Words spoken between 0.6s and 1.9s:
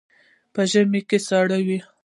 ژمي کې ساړه وي.